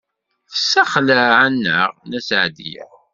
[0.51, 2.85] Tessexleɛ-aneɣ Nna Seɛdiya.